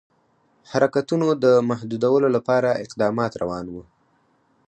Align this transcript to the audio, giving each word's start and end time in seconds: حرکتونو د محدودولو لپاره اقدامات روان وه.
حرکتونو 0.71 1.27
د 1.43 1.45
محدودولو 1.69 2.27
لپاره 2.35 2.79
اقدامات 2.85 3.31
روان 3.41 3.65
وه. 3.73 3.83